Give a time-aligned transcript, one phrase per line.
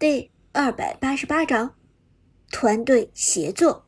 [0.00, 1.74] 第二百八十八章
[2.50, 3.84] 团队协作。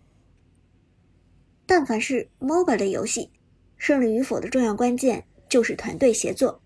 [1.65, 3.31] 但凡是 MOBA 类游戏，
[3.79, 6.61] 胜利与否的重要关键就是团队协作。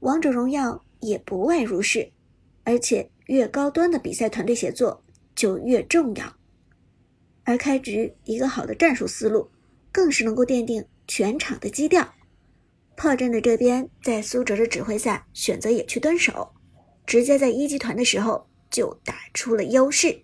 [0.00, 2.12] 王者荣耀也不外如是，
[2.64, 5.02] 而且越高端的比赛，团队协作
[5.34, 6.36] 就越重要。
[7.44, 9.50] 而开局一个好的战术思路，
[9.90, 12.12] 更是能够奠定全场的基调。
[12.98, 16.52] 炮战队这边在苏哲的指挥下，选择野区蹲守，
[17.06, 18.46] 直接在一级团的时候。
[18.74, 20.20] 就打出了优势。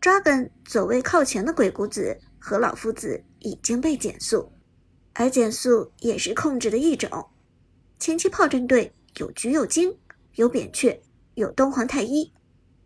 [0.00, 4.50] Dragon 走位靠前的鬼谷子和老夫子已经被减速，
[5.12, 7.24] 而减速也是控制的一种。
[8.00, 9.96] 前期炮战队有橘右京，
[10.34, 11.00] 有扁鹊，
[11.34, 12.32] 有东皇太一，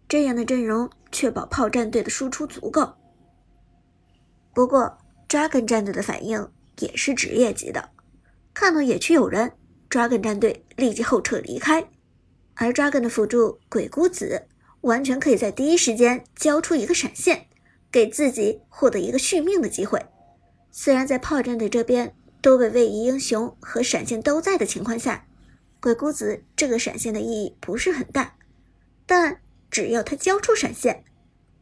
[0.07, 2.93] 这样的阵容确保炮战队的输出足够。
[4.53, 6.47] 不过 Dragon 战队的反应
[6.81, 7.89] 也是职业级的，
[8.53, 9.51] 看到野区有人
[9.89, 11.83] ，Dragon 战队立即后撤离开。
[12.61, 14.49] 而 Dragon 的辅助鬼谷子
[14.81, 17.47] 完全可以在第一时间交出一个闪现，
[17.91, 20.05] 给自己获得一个续命的机会。
[20.73, 25.29] 虽然在炮战队这边多位位移英雄和闪现都在的情况下，
[25.81, 28.37] 鬼谷子这个闪现的意义不是很大，
[29.07, 31.05] 但只要他交出闪现，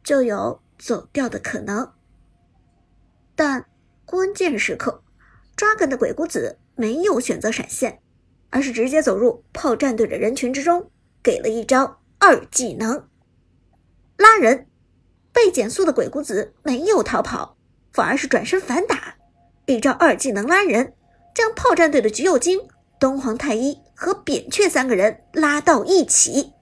[0.03, 1.93] 就有走掉的可能。
[3.35, 3.67] 但
[4.03, 5.03] 关键时刻
[5.55, 8.01] ，Dragon 的鬼谷子没有选择闪现。
[8.49, 10.89] 而是直接走入炮战队的人群之中，
[11.21, 13.07] 给了一招二技能
[14.17, 14.67] 拉人。
[15.33, 17.57] 被减速的鬼谷子没有逃跑，
[17.93, 19.17] 反而是转身反打，
[19.67, 20.95] 一招二技能拉人，
[21.35, 22.59] 将炮战队的橘右京、
[22.99, 26.53] 东皇太一和扁鹊三个人拉到一起。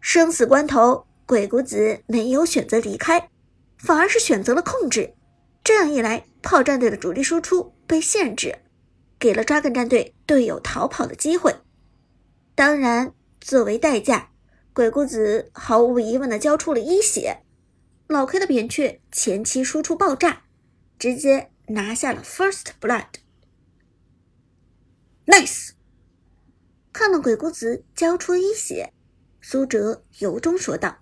[0.00, 3.28] 生死关头，鬼谷子没有选择离开，
[3.76, 5.12] 反而是选择了控制。
[5.62, 8.56] 这样一来，炮战队的主力输出被限制。
[9.18, 11.56] 给了抓根战队队友逃跑的机会，
[12.54, 14.30] 当然，作为代价，
[14.72, 17.38] 鬼谷子毫无疑问的交出了一血。
[18.06, 20.44] 老 K 的扁鹊前期输出爆炸，
[20.98, 23.06] 直接拿下了 First Blood。
[25.26, 25.70] Nice！
[26.92, 28.92] 看到鬼谷子交出一血，
[29.40, 30.98] 苏哲由衷说道。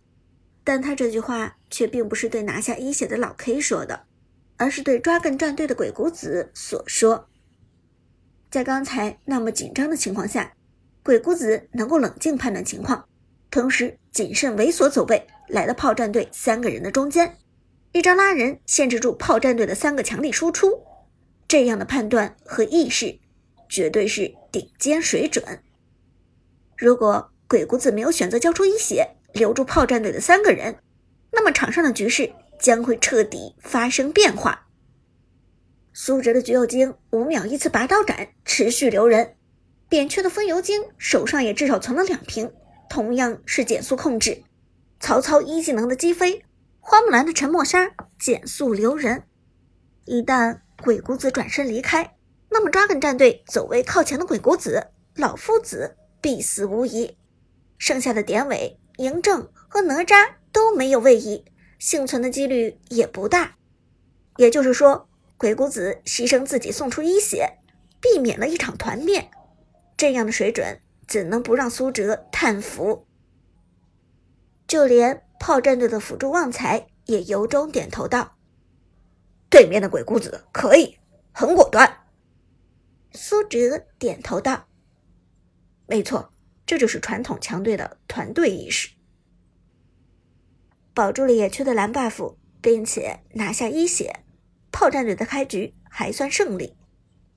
[0.64, 4.06] 但他这句话却并不是对拿下一血的老 K 说的，
[4.56, 7.28] 而是对抓根战队的鬼谷子所说。
[8.52, 10.52] 在刚才那么紧张的情况下，
[11.02, 13.08] 鬼谷子能够冷静判断情况，
[13.50, 17.38] 同时谨慎猥琐走位，来到炮战队三个人的中间，
[17.92, 20.82] 一招拉人限制住炮战队的三个强力输出。
[21.48, 23.18] 这样的判断和意识，
[23.70, 25.62] 绝对是顶尖水准。
[26.76, 30.76] 如果鬼谷子没有选择交出一血，留住炮战队的三个人，
[31.30, 32.30] 那么场上的局势
[32.60, 34.61] 将会彻底发生变化。
[35.94, 39.34] 苏哲的橘右京五秒一次拔刀斩，持续留人；
[39.90, 42.50] 扁鹊的风油精手上也至少存了两瓶，
[42.88, 44.42] 同样是减速控制。
[44.98, 46.44] 曹操一技能的击飞，
[46.80, 49.24] 花木兰的沉默杀减速留人。
[50.06, 52.16] 一旦鬼谷子转身离开，
[52.48, 57.18] 那么 Dragon 战队走位靠前的鬼谷子、老夫子必死无疑。
[57.76, 61.44] 剩下的典韦、嬴政和哪吒都没有位移，
[61.78, 63.56] 幸存的几率也不大。
[64.38, 65.10] 也就是说。
[65.42, 67.58] 鬼谷子牺牲自己送出一血，
[68.00, 69.28] 避免了一场团灭，
[69.96, 73.08] 这样的水准怎能不让苏哲叹服？
[74.68, 78.36] 就连炮战队的辅助旺财也由衷点头道
[79.50, 81.00] ：“对面的鬼谷子可以，
[81.32, 82.04] 很果断。”
[83.10, 84.68] 苏哲点头道
[85.88, 86.32] ：“没错，
[86.64, 88.90] 这就是传统强队的团队意识。”
[90.94, 94.20] 保住了野区的蓝 buff，并且拿下一血。
[94.72, 96.74] 炮战队的开局还算胜利，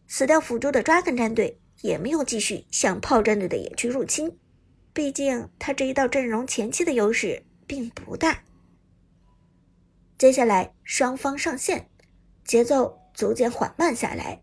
[0.08, 4.40] 死掉辅助的 Dragon 战队也没有继续向炮战队的野区入侵，
[4.94, 8.44] 毕竟他这一道阵容前期的优势并不大。
[10.18, 11.90] 接下来双方上线，
[12.46, 14.42] 节奏逐渐缓慢下来。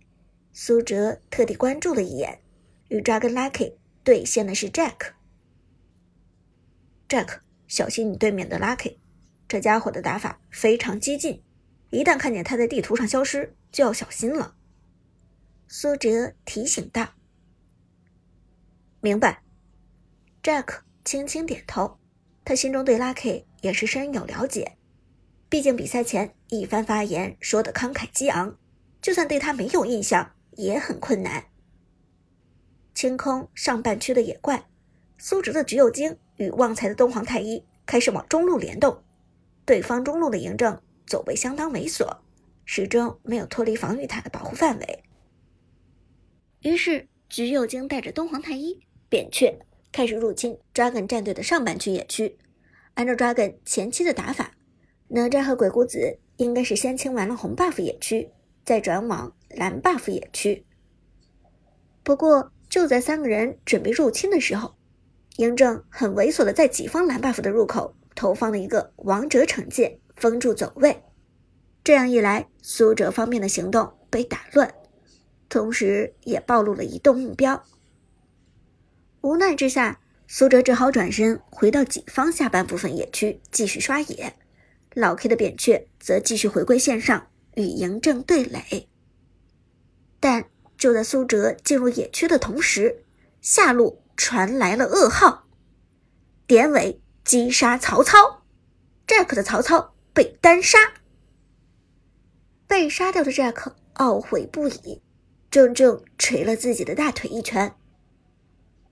[0.52, 2.41] 苏哲特地关注了一眼，
[2.88, 5.12] 与 Dragon Lucky 对线的是 Jack。
[7.08, 8.99] Jack，小心你对面的 Lucky，
[9.49, 11.43] 这家伙的打法非常激进。
[11.92, 14.56] 一旦看见他在地图上消失，就要小心了。”
[15.68, 17.10] 苏哲提醒道。
[19.00, 19.42] “明白。
[20.42, 21.98] ”Jack 轻轻点头，
[22.44, 24.76] 他心中对 Lucky 也是深有了解。
[25.48, 28.58] 毕竟比赛前一番发言说的慷慨激昂，
[29.00, 31.44] 就算对他没有印象也很困难。
[32.94, 34.66] 清空上半区的野怪，
[35.18, 39.04] 苏哲的橘右京与旺财的东皇太一开始往中路联动，
[39.64, 40.80] 对方中路的嬴政。
[41.12, 42.09] 走位相当猥琐，
[42.64, 45.03] 始终没有脱离防御塔的保护范围。
[46.62, 48.81] 于是，橘右京带着东皇太一、
[49.11, 49.59] 扁鹊
[49.93, 52.38] 开始入侵 Dragon 战队的上半区野区。
[52.94, 54.53] 按照 Dragon 前期的打法，
[55.09, 58.31] 哪吒和鬼谷子应该是先清完了红 buff 野区，
[58.64, 60.64] 再转往蓝 buff 野区。
[62.03, 64.75] 不过，就在三个人准备入侵的时候，
[65.37, 71.03] 嬴政很猥琐的在己方蓝 buff 的入口投放了一个王者惩戒，封住走位。
[71.85, 74.73] 这样一来，苏哲方面的行动被打乱，
[75.49, 77.64] 同时也暴露了移动目标。
[79.23, 84.35] 无奈之下，苏哲只好转身回到己方下半部分野区继续刷野。
[84.94, 88.88] 老 K 的扁鹊则继续回归线上与嬴政对垒。
[90.20, 90.44] 但
[90.76, 93.05] 就在苏哲进入野区的同时，
[93.41, 95.49] 下路传来了噩耗：
[96.47, 98.44] 典韦击杀曹操
[99.06, 100.79] ，Jack 的曹操被单杀。
[102.67, 105.03] 被杀掉的 Jack 懊悔不已，
[105.50, 107.75] 正正捶了自己的大腿一拳。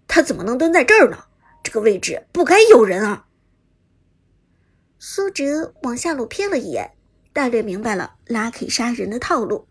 [0.06, 1.24] 他怎么能蹲在这儿呢？
[1.62, 3.26] 这个位置不该有人啊！
[4.98, 6.92] 苏哲往下路瞥了一眼，
[7.32, 9.66] 大略明白了 Lucky 杀人的套路。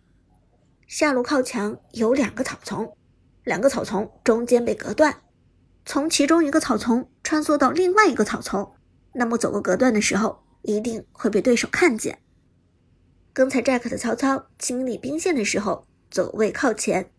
[0.88, 2.96] 下路靠墙有两个草丛，
[3.44, 5.22] 两个草丛中间被隔断，
[5.86, 8.74] 从其中一个草丛穿梭到另外一个草丛，
[9.14, 12.20] 那么走过隔断的时候，一定会被对手看见。
[13.34, 17.12] 刚才 Jack 的曹操清理兵线的时候走位靠前，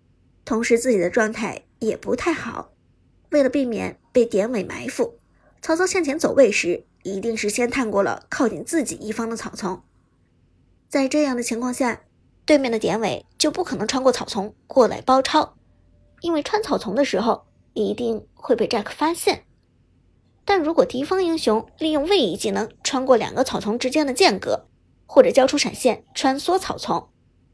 [0.45, 2.73] 同时自己的状态也不太好。
[3.31, 5.19] 为了避免被典韦埋伏，
[5.63, 9.83] 曹操向前走位时一定是先探过了靠近自己一方的草丛。
[10.89, 12.03] 在这样的情况下，
[12.45, 15.57] 对面的典韦就不可能穿过草丛过来包抄，
[16.21, 19.45] 因为穿草丛的时候一定会被 Jack 发现。
[20.51, 24.67] 但如果敌方英雄利用位移技能穿过两个草丛之间的间隔，
[25.07, 27.09] 或者交出闪现穿梭草丛，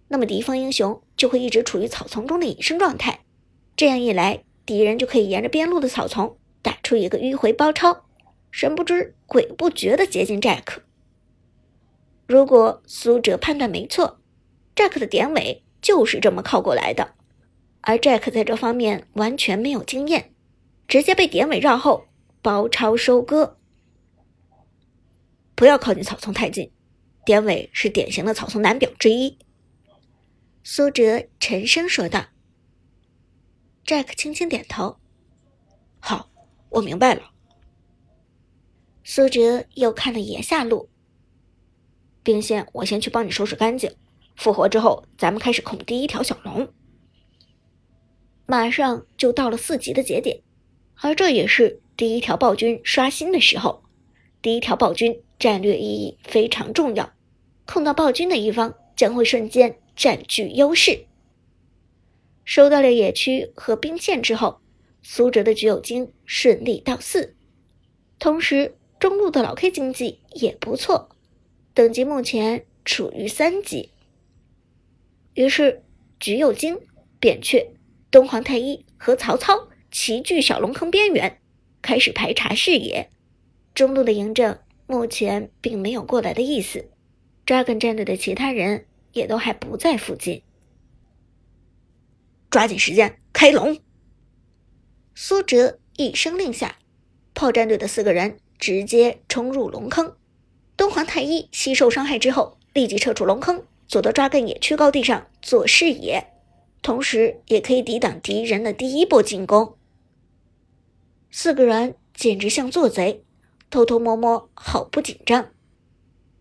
[0.09, 3.21] 那么敌方英雄就会一直处于草丛中的隐身状态。
[3.77, 8.07] 这样一来，敌人就可以沿着边路的草丛打出一个迂回包抄，
[8.51, 10.79] 神不知鬼不觉的接近 Jack。
[12.27, 14.21] 如果苏哲判断没错
[14.75, 17.11] ，Jack 的典韦就是这么靠过来的，
[17.83, 20.33] 而 Jack 在这方面完全没有经验，
[20.89, 22.07] 直接被典韦绕后
[22.47, 23.59] 包抄收割。
[25.57, 26.71] 不要靠近草丛太近。
[27.25, 29.37] 典韦是典型的草丛男表之一，
[30.63, 32.27] 苏哲沉声说道。
[33.85, 34.99] Jack 轻轻点头
[35.99, 36.31] ：“好，
[36.69, 37.33] 我明白了。”
[39.03, 40.89] 苏哲又看了一眼下路，
[42.23, 43.93] 兵线我先去帮你收拾干净，
[44.37, 46.73] 复活之后咱们开始控第一条小龙。
[48.47, 50.45] 马上就到了四级的节点，
[51.03, 53.83] 而这也是第一条暴君刷新的时候，
[54.43, 57.15] 第一条暴君战略意义非常重要。
[57.65, 61.07] 控到暴君的一方将会瞬间占据优势。
[62.45, 64.61] 收到了野区和兵线之后，
[65.03, 67.35] 苏哲的橘右京顺利到四，
[68.19, 71.09] 同时中路的老 K 经济也不错，
[71.73, 73.91] 等级目前处于三级。
[75.33, 75.83] 于是
[76.21, 76.79] 橘右京、
[77.19, 77.75] 扁鹊、
[78.11, 81.41] 东皇太一和曹操齐聚小龙坑边缘，
[81.87, 83.09] 开始排查视野。
[83.73, 86.89] 中路的嬴政目前并没有过来的意思。
[87.47, 90.43] Dragon 战队的其他人也都还不在附近，
[92.51, 93.79] 抓紧时间开龙。
[95.15, 96.79] 苏哲一声令下，
[97.35, 100.17] 炮战队的四个人直接冲入龙坑。
[100.77, 106.27] 东皇太一吸收伤害之后，立即撤出龙坑，走到抓根野区高地上做视野，
[106.83, 109.77] 同时也可以抵挡敌人的第一波进攻。
[111.47, 113.23] 四个人简直像做贼，
[113.71, 115.53] 偷偷摸摸，好不紧张。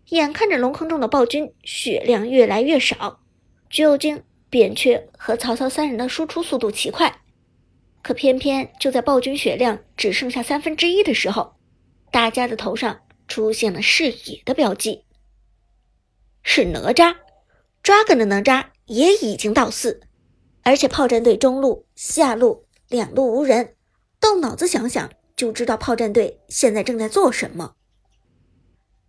[0.08, 3.20] 眼看着龙坑中的暴君血量越来越少，
[3.70, 7.20] 橘右京、扁鹊和曹操三人的输出速度奇快，
[8.02, 11.54] 可偏偏就在暴君血量只剩下三分之一的时候，
[12.10, 15.04] 大家的头上出现了视野的标记，
[16.42, 17.14] 是哪吒
[17.84, 20.00] ，Dragon 的哪吒也已经到四，
[20.64, 23.75] 而且炮战队中路、下路两路无人，
[24.20, 27.76] 动脑子想想就知道炮战队现在正在做什么，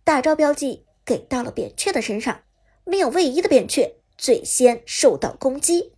[0.04, 0.86] 大招标记。
[1.08, 2.42] 给到了扁鹊的身上，
[2.84, 5.94] 没有位移的扁鹊最先受到攻击。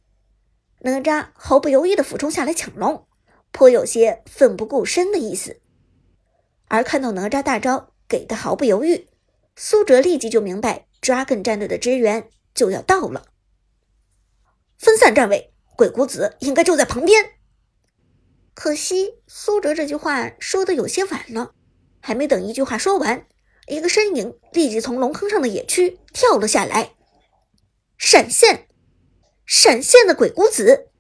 [0.83, 3.09] 哪吒毫不犹豫的俯冲下来抢龙，
[3.51, 5.61] 颇有些奋不顾身的意思。
[6.69, 9.09] 而看到哪吒大招给的毫不犹豫，
[9.57, 13.27] 苏哲立即就明白 Dragon 战队的支援就要到了。
[14.79, 17.40] 分散站位，鬼谷子应该就在旁边。
[18.63, 21.53] 可惜苏哲这句话说的有些晚了，
[21.99, 23.27] 还没等一句话说完。
[23.69, 26.91] 一个身影立即从龙坑上的野区跳了下来，
[27.97, 28.69] 闪现，
[29.47, 30.91] 闪现的鬼谷子，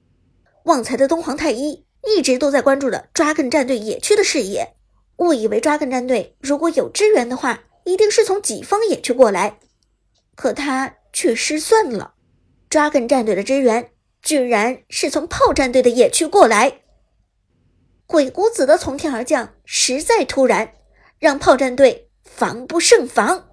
[0.65, 4.75] 旺财的东皇太一一直都在关注着 Dragon 战队野区的视野，
[5.19, 9.59] 误以为 Dragon 战队如果有支援的话，一定是从己方野区过来，
[10.35, 12.15] 可他却失算了
[12.71, 13.91] ，Dragon 战队的支援
[14.23, 16.81] 居然是从炮战队的野区过来。
[18.11, 20.73] 鬼谷子的从天而降实在突然，
[21.21, 23.50] 让炮战队防不胜防。